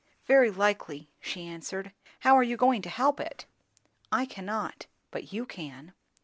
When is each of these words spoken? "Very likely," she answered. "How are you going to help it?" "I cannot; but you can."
"Very 0.25 0.49
likely," 0.49 1.11
she 1.19 1.45
answered. 1.45 1.91
"How 2.21 2.35
are 2.35 2.41
you 2.41 2.57
going 2.57 2.81
to 2.81 2.89
help 2.89 3.19
it?" 3.19 3.45
"I 4.11 4.25
cannot; 4.25 4.87
but 5.11 5.31
you 5.31 5.45
can." 5.45 5.93